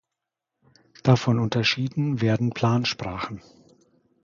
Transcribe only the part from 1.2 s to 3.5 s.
unterschieden werden Plansprachen.